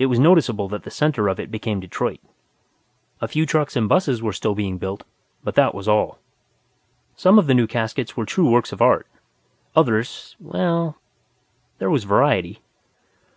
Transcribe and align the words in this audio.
It 0.00 0.06
was 0.06 0.18
noticeable 0.18 0.66
that 0.70 0.82
the 0.82 0.90
center 0.90 1.28
of 1.28 1.38
it 1.38 1.52
became 1.52 1.78
Detroit.) 1.78 2.18
A 3.20 3.28
few 3.28 3.46
trucks 3.46 3.76
and 3.76 3.88
buses 3.88 4.20
were 4.20 4.32
still 4.32 4.56
being 4.56 4.76
built, 4.76 5.04
but 5.44 5.54
that 5.54 5.72
was 5.72 5.86
all. 5.86 6.18
Some 7.14 7.38
of 7.38 7.46
the 7.46 7.54
new 7.54 7.68
caskets 7.68 8.16
were 8.16 8.26
true 8.26 8.50
works 8.50 8.72
of 8.72 8.82
art. 8.82 9.06
Others 9.76 10.34
well, 10.40 10.96
there 11.78 11.88
was 11.90 12.02
variety. 12.02 12.60